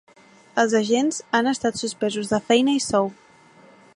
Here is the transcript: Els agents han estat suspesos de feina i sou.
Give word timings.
Els 0.63 0.71
agents 0.79 1.19
han 1.41 1.51
estat 1.51 1.79
suspesos 1.83 2.33
de 2.33 2.41
feina 2.49 2.77
i 2.81 2.83
sou. 2.89 3.13